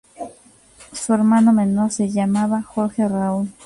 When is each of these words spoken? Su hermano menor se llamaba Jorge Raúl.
Su 0.93 1.13
hermano 1.13 1.53
menor 1.53 1.91
se 1.91 2.09
llamaba 2.09 2.63
Jorge 2.63 3.07
Raúl. 3.07 3.53